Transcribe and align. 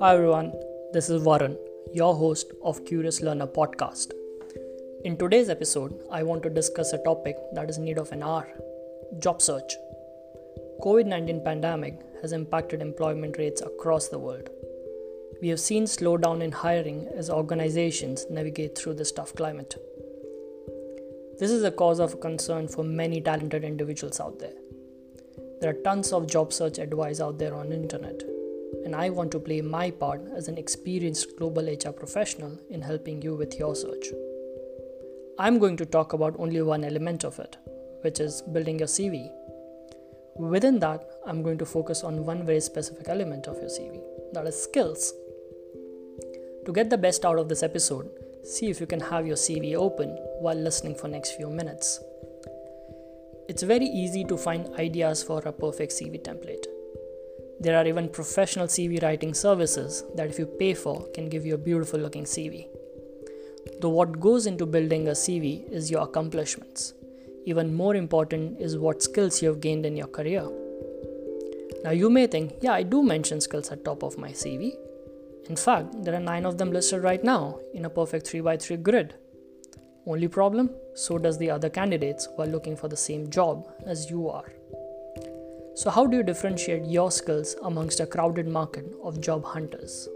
Hi 0.00 0.14
everyone, 0.14 0.54
this 0.94 1.10
is 1.10 1.22
Varun, 1.22 1.58
your 1.92 2.14
host 2.14 2.50
of 2.64 2.86
Curious 2.86 3.20
Learner 3.20 3.46
podcast. 3.46 4.12
In 5.04 5.18
today's 5.18 5.50
episode, 5.50 6.00
I 6.10 6.22
want 6.22 6.42
to 6.44 6.48
discuss 6.48 6.94
a 6.94 7.02
topic 7.04 7.36
that 7.52 7.68
is 7.68 7.76
in 7.76 7.84
need 7.84 7.98
of 7.98 8.10
an 8.12 8.22
hour: 8.22 8.48
job 9.18 9.42
search. 9.42 9.76
COVID-19 10.80 11.44
pandemic 11.44 12.00
has 12.22 12.32
impacted 12.32 12.80
employment 12.80 13.36
rates 13.36 13.60
across 13.60 14.08
the 14.08 14.18
world. 14.18 14.48
We 15.42 15.48
have 15.48 15.60
seen 15.60 15.84
slowdown 15.84 16.40
in 16.40 16.52
hiring 16.52 17.06
as 17.14 17.28
organizations 17.28 18.24
navigate 18.30 18.78
through 18.78 18.94
this 18.94 19.12
tough 19.12 19.34
climate. 19.34 19.74
This 21.38 21.50
is 21.50 21.64
a 21.64 21.70
cause 21.70 22.00
of 22.00 22.20
concern 22.20 22.66
for 22.66 22.82
many 22.82 23.20
talented 23.20 23.62
individuals 23.62 24.20
out 24.20 24.38
there. 24.38 24.54
There 25.60 25.70
are 25.70 25.82
tons 25.84 26.12
of 26.12 26.26
job 26.26 26.52
search 26.52 26.78
advice 26.78 27.20
out 27.20 27.38
there 27.38 27.54
on 27.54 27.72
internet 27.72 28.22
and 28.84 28.94
I 28.94 29.10
want 29.10 29.30
to 29.32 29.38
play 29.38 29.60
my 29.60 29.90
part 29.90 30.20
as 30.34 30.48
an 30.48 30.58
experienced 30.58 31.36
global 31.38 31.66
HR 31.66 31.92
professional 31.92 32.58
in 32.70 32.82
helping 32.82 33.22
you 33.22 33.34
with 33.34 33.58
your 33.58 33.74
search. 33.74 34.06
I'm 35.38 35.58
going 35.58 35.76
to 35.78 35.86
talk 35.86 36.12
about 36.12 36.36
only 36.38 36.62
one 36.62 36.84
element 36.84 37.24
of 37.24 37.38
it, 37.38 37.56
which 38.02 38.20
is 38.20 38.42
building 38.42 38.78
your 38.78 38.88
CV. 38.88 39.30
Within 40.36 40.78
that, 40.80 41.08
I'm 41.26 41.42
going 41.42 41.58
to 41.58 41.66
focus 41.66 42.04
on 42.04 42.24
one 42.24 42.44
very 42.44 42.60
specific 42.60 43.08
element 43.08 43.46
of 43.46 43.56
your 43.56 43.70
CV, 43.70 44.02
that 44.32 44.46
is 44.46 44.62
skills. 44.62 45.12
To 46.66 46.72
get 46.72 46.90
the 46.90 46.98
best 46.98 47.24
out 47.24 47.38
of 47.38 47.48
this 47.48 47.62
episode, 47.62 48.10
see 48.44 48.68
if 48.68 48.80
you 48.80 48.86
can 48.86 49.00
have 49.00 49.26
your 49.26 49.36
CV 49.36 49.74
open 49.74 50.10
while 50.40 50.56
listening 50.56 50.94
for 50.94 51.08
next 51.08 51.36
few 51.36 51.48
minutes. 51.48 52.00
It's 53.48 53.62
very 53.62 53.86
easy 53.86 54.24
to 54.24 54.36
find 54.36 54.74
ideas 54.74 55.22
for 55.22 55.38
a 55.40 55.52
perfect 55.52 55.92
CV 55.92 56.20
template. 56.20 56.66
There 57.60 57.76
are 57.78 57.86
even 57.86 58.08
professional 58.08 58.66
CV 58.66 59.02
writing 59.02 59.34
services 59.34 60.02
that, 60.16 60.28
if 60.28 60.38
you 60.38 60.46
pay 60.46 60.74
for, 60.74 61.06
can 61.14 61.28
give 61.28 61.46
you 61.46 61.54
a 61.54 61.58
beautiful 61.58 62.00
looking 62.00 62.24
CV. 62.24 62.66
Though 63.80 63.90
what 63.90 64.18
goes 64.18 64.46
into 64.46 64.66
building 64.66 65.08
a 65.08 65.12
CV 65.12 65.70
is 65.70 65.90
your 65.90 66.02
accomplishments. 66.02 66.92
Even 67.44 67.72
more 67.72 67.94
important 67.94 68.60
is 68.60 68.76
what 68.76 69.02
skills 69.02 69.40
you 69.40 69.48
have 69.48 69.60
gained 69.60 69.86
in 69.86 69.96
your 69.96 70.08
career. 70.08 70.48
Now 71.84 71.92
you 71.92 72.10
may 72.10 72.26
think, 72.26 72.54
yeah, 72.62 72.72
I 72.72 72.82
do 72.82 73.02
mention 73.02 73.40
skills 73.40 73.70
at 73.70 73.84
top 73.84 74.02
of 74.02 74.18
my 74.18 74.32
CV. 74.32 74.72
In 75.48 75.54
fact, 75.54 76.02
there 76.02 76.14
are 76.14 76.20
9 76.20 76.44
of 76.44 76.58
them 76.58 76.72
listed 76.72 77.04
right 77.04 77.22
now 77.22 77.60
in 77.72 77.84
a 77.84 77.90
perfect 77.90 78.26
3x3 78.26 78.82
grid. 78.82 79.14
Only 80.06 80.28
problem? 80.28 80.70
So 80.94 81.18
does 81.18 81.36
the 81.36 81.50
other 81.50 81.68
candidates 81.68 82.26
who 82.26 82.42
are 82.42 82.46
looking 82.46 82.76
for 82.76 82.86
the 82.88 82.96
same 82.96 83.28
job 83.28 83.66
as 83.84 84.08
you 84.08 84.28
are. 84.28 84.52
So, 85.74 85.90
how 85.90 86.06
do 86.06 86.16
you 86.16 86.22
differentiate 86.22 86.86
your 86.86 87.10
skills 87.10 87.56
amongst 87.62 88.00
a 88.00 88.06
crowded 88.06 88.48
market 88.48 88.86
of 89.02 89.20
job 89.20 89.44
hunters? 89.44 90.08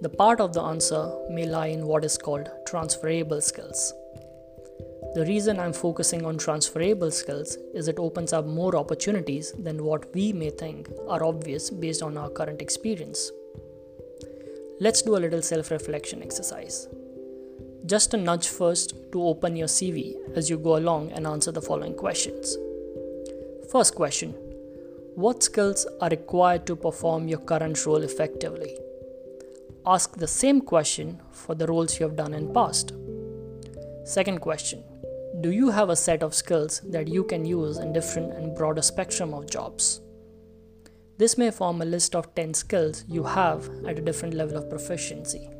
The 0.00 0.08
part 0.08 0.40
of 0.40 0.54
the 0.54 0.62
answer 0.62 1.12
may 1.30 1.46
lie 1.46 1.68
in 1.68 1.86
what 1.86 2.04
is 2.04 2.18
called 2.18 2.50
transferable 2.66 3.40
skills. 3.40 3.92
The 5.14 5.24
reason 5.26 5.60
I'm 5.60 5.74
focusing 5.74 6.24
on 6.24 6.38
transferable 6.38 7.10
skills 7.10 7.58
is 7.74 7.86
it 7.86 7.98
opens 7.98 8.32
up 8.32 8.46
more 8.46 8.74
opportunities 8.74 9.52
than 9.52 9.84
what 9.84 10.12
we 10.14 10.32
may 10.32 10.50
think 10.50 10.88
are 11.06 11.22
obvious 11.22 11.68
based 11.68 12.02
on 12.02 12.16
our 12.16 12.30
current 12.30 12.62
experience. 12.62 13.30
Let's 14.80 15.02
do 15.02 15.16
a 15.16 15.22
little 15.24 15.42
self 15.42 15.70
reflection 15.70 16.22
exercise. 16.22 16.88
Just 17.84 18.14
a 18.14 18.16
nudge 18.16 18.46
first 18.46 18.94
to 19.10 19.20
open 19.20 19.56
your 19.56 19.66
CV 19.66 20.14
as 20.36 20.48
you 20.48 20.56
go 20.56 20.76
along 20.76 21.10
and 21.12 21.26
answer 21.26 21.50
the 21.50 21.60
following 21.60 21.94
questions. 21.94 22.56
First 23.72 23.96
question 23.96 24.34
What 25.16 25.42
skills 25.42 25.84
are 26.00 26.08
required 26.08 26.64
to 26.66 26.76
perform 26.76 27.26
your 27.26 27.40
current 27.40 27.84
role 27.84 28.04
effectively? 28.04 28.76
Ask 29.84 30.16
the 30.16 30.28
same 30.28 30.60
question 30.60 31.20
for 31.32 31.56
the 31.56 31.66
roles 31.66 31.98
you 31.98 32.06
have 32.06 32.14
done 32.14 32.34
in 32.34 32.54
past. 32.54 32.92
Second 34.04 34.40
question 34.40 34.84
Do 35.40 35.50
you 35.50 35.70
have 35.70 35.90
a 35.90 35.96
set 35.96 36.22
of 36.22 36.36
skills 36.36 36.80
that 36.90 37.08
you 37.08 37.24
can 37.24 37.44
use 37.44 37.78
in 37.78 37.92
different 37.92 38.32
and 38.32 38.54
broader 38.54 38.82
spectrum 38.82 39.34
of 39.34 39.50
jobs? 39.50 40.00
This 41.18 41.36
may 41.36 41.50
form 41.50 41.82
a 41.82 41.84
list 41.84 42.14
of 42.14 42.32
10 42.36 42.54
skills 42.54 43.04
you 43.08 43.24
have 43.24 43.68
at 43.88 43.98
a 43.98 44.02
different 44.02 44.34
level 44.34 44.56
of 44.56 44.70
proficiency. 44.70 45.50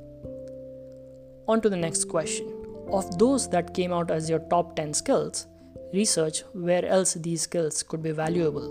On 1.53 1.61
to 1.61 1.69
the 1.69 1.77
next 1.77 2.09
question. 2.09 2.47
Of 2.91 3.19
those 3.19 3.47
that 3.51 3.75
came 3.75 3.93
out 3.93 4.11
as 4.11 4.31
your 4.31 4.39
top 4.53 4.75
10 4.75 4.95
skills, 4.95 5.49
research 5.93 6.45
where 6.55 6.83
else 6.87 7.13
these 7.13 7.43
skills 7.43 7.83
could 7.83 8.03
be 8.03 8.11
valuable. 8.11 8.69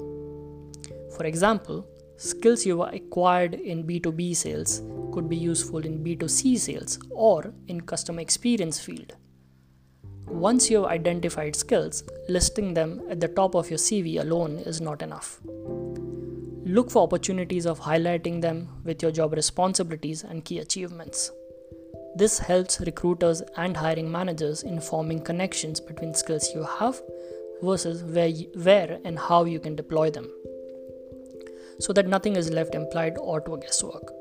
For 1.16 1.26
example, 1.26 1.86
skills 2.18 2.66
you 2.66 2.82
acquired 2.82 3.54
in 3.54 3.84
B2B 3.84 4.36
sales 4.36 4.82
could 5.14 5.30
be 5.30 5.38
useful 5.38 5.86
in 5.86 6.04
B2C 6.04 6.58
sales 6.58 6.98
or 7.12 7.54
in 7.68 7.82
customer 7.82 8.22
experience 8.22 8.80
field. 8.80 9.14
Once 10.26 10.72
you 10.72 10.78
have 10.78 10.92
identified 10.92 11.56
skills, 11.56 12.04
listing 12.30 12.74
them 12.74 13.00
at 13.12 13.20
the 13.20 13.28
top 13.28 13.54
of 13.54 13.70
your 13.70 13.78
CV 13.78 14.20
alone 14.22 14.58
is 14.58 14.82
not 14.82 15.04
enough. 15.04 15.40
Look 16.66 16.90
for 16.90 17.04
opportunities 17.04 17.68
of 17.68 17.80
highlighting 17.80 18.42
them 18.42 18.70
with 18.84 19.04
your 19.04 19.12
job 19.12 19.34
responsibilities 19.34 20.24
and 20.24 20.44
key 20.44 20.58
achievements. 20.58 21.32
This 22.22 22.38
helps 22.38 22.80
recruiters 22.80 23.42
and 23.58 23.76
hiring 23.76 24.12
managers 24.12 24.62
in 24.62 24.80
forming 24.80 25.22
connections 25.22 25.80
between 25.80 26.14
skills 26.14 26.52
you 26.54 26.64
have 26.64 27.02
versus 27.64 28.04
where, 28.04 28.30
where 28.66 29.00
and 29.04 29.18
how 29.18 29.46
you 29.46 29.60
can 29.60 29.76
deploy 29.76 30.12
them 30.12 30.30
so 31.80 31.94
that 31.94 32.08
nothing 32.08 32.36
is 32.36 32.52
left 32.52 32.76
implied 32.76 33.18
or 33.18 33.42
to 33.42 33.56
a 33.56 33.60
guesswork. 33.60 34.14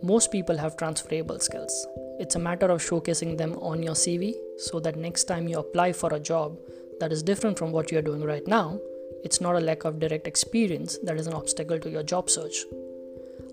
Most 0.00 0.30
people 0.30 0.56
have 0.56 0.76
transferable 0.76 1.40
skills. 1.40 1.88
It's 2.20 2.36
a 2.36 2.44
matter 2.46 2.70
of 2.70 2.80
showcasing 2.80 3.36
them 3.36 3.54
on 3.54 3.82
your 3.82 3.94
CV 3.94 4.34
so 4.58 4.78
that 4.78 4.94
next 4.94 5.24
time 5.24 5.48
you 5.48 5.58
apply 5.58 5.94
for 5.94 6.14
a 6.14 6.20
job 6.20 6.56
that 7.00 7.10
is 7.10 7.24
different 7.24 7.58
from 7.58 7.72
what 7.72 7.90
you 7.90 7.98
are 7.98 8.08
doing 8.10 8.22
right 8.22 8.46
now, 8.46 8.78
it's 9.24 9.40
not 9.40 9.56
a 9.56 9.66
lack 9.72 9.84
of 9.84 9.98
direct 9.98 10.28
experience 10.28 10.98
that 11.02 11.16
is 11.16 11.26
an 11.26 11.34
obstacle 11.34 11.80
to 11.80 11.90
your 11.90 12.04
job 12.04 12.30
search. 12.30 12.64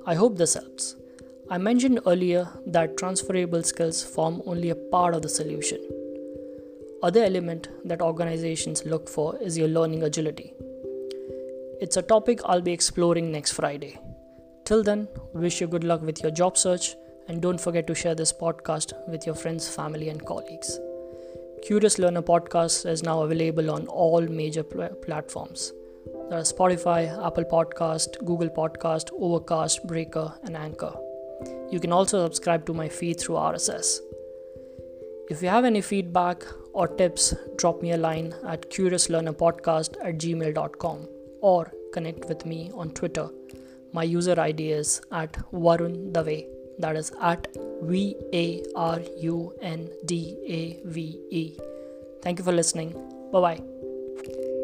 I 0.06 0.14
hope 0.14 0.38
this 0.38 0.54
helps. 0.54 0.99
I 1.52 1.58
mentioned 1.58 2.02
earlier 2.06 2.48
that 2.68 2.96
transferable 2.96 3.64
skills 3.64 4.04
form 4.04 4.44
only 4.46 4.70
a 4.70 4.76
part 4.76 5.16
of 5.16 5.24
the 5.24 5.30
solution. 5.30 5.80
Other 7.02 7.24
element 7.24 7.70
that 7.86 8.04
organizations 8.04 8.86
look 8.86 9.10
for 9.10 9.36
is 9.42 9.58
your 9.58 9.68
learning 9.68 10.04
agility. 10.04 10.54
It's 11.82 11.98
a 11.98 12.04
topic 12.04 12.42
I'll 12.46 12.62
be 12.62 12.72
exploring 12.72 13.32
next 13.32 13.54
Friday. 13.54 13.98
Till 14.64 14.84
then, 14.84 15.08
wish 15.34 15.60
you 15.60 15.66
good 15.66 15.84
luck 15.84 16.04
with 16.04 16.22
your 16.22 16.32
job 16.32 16.56
search 16.56 16.96
and 17.28 17.42
don't 17.42 17.60
forget 17.60 17.88
to 17.88 17.96
share 17.96 18.14
this 18.14 18.32
podcast 18.32 18.94
with 19.08 19.26
your 19.26 19.34
friends, 19.34 19.68
family 19.68 20.10
and 20.10 20.24
colleagues. 20.24 20.80
Curious 21.64 21.98
Learner 21.98 22.22
podcast 22.22 22.88
is 22.88 23.02
now 23.02 23.24
available 23.24 23.72
on 23.72 23.88
all 23.88 24.22
major 24.22 24.62
pl- 24.62 24.90
platforms. 25.02 25.74
There 26.30 26.38
are 26.38 26.44
Spotify, 26.44 27.02
Apple 27.26 27.46
Podcast, 27.46 28.24
Google 28.24 28.50
Podcast, 28.50 29.10
Overcast, 29.20 29.88
Breaker, 29.88 30.32
and 30.44 30.56
Anchor. 30.56 30.94
You 31.72 31.80
can 31.80 31.92
also 31.92 32.24
subscribe 32.26 32.66
to 32.66 32.74
my 32.74 32.90
feed 32.90 33.20
through 33.20 33.36
RSS. 33.36 34.00
If 35.30 35.44
you 35.44 35.50
have 35.50 35.66
any 35.66 35.82
feedback 35.82 36.44
or 36.74 36.88
tips, 36.88 37.36
drop 37.58 37.82
me 37.82 37.92
a 37.92 37.98
line 37.98 38.34
at 38.48 38.70
curiouslearnerpodcast 38.72 39.98
at 40.04 40.18
gmail.com 40.18 41.08
or 41.42 41.72
connect 41.94 42.26
with 42.26 42.46
me 42.46 42.72
on 42.74 42.92
Twitter. 42.92 43.30
My 43.94 44.04
user 44.04 44.40
ID 44.40 44.72
is 44.72 45.02
at 45.12 45.34
Varun 45.52 46.14
Dave. 46.14 46.48
That 46.80 46.96
is 46.96 47.12
at 47.22 47.48
V 47.84 48.16
A 48.34 48.64
R 48.76 49.00
U 49.18 49.54
N 49.62 49.90
D 50.06 50.38
A 50.48 50.88
V 50.88 51.20
E. 51.30 51.58
Thank 52.22 52.40
you 52.40 52.46
for 52.46 52.52
listening. 52.52 52.94
Bye 53.32 53.42
bye. 53.42 54.59